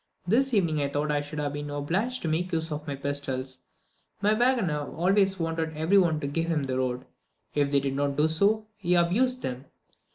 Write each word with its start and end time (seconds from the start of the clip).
This 0.27 0.51
evening 0.51 0.81
I 0.81 0.89
thought 0.89 1.09
that 1.09 1.17
I 1.17 1.21
should 1.21 1.37
have 1.37 1.53
been 1.53 1.69
obliged 1.69 2.23
to 2.23 2.27
make 2.27 2.51
use 2.51 2.71
of 2.71 2.87
my 2.87 2.95
pistols. 2.95 3.59
My 4.19 4.33
waggoner 4.33 4.91
always 4.95 5.37
wanted 5.37 5.77
every 5.77 5.99
one 5.99 6.19
to 6.21 6.27
give 6.27 6.45
him 6.47 6.63
the 6.63 6.79
road; 6.79 7.05
if 7.53 7.69
they 7.69 7.79
did 7.81 7.93
not 7.93 8.15
do 8.15 8.27
so, 8.27 8.65
he 8.77 8.95
abused 8.95 9.43
them. 9.43 9.65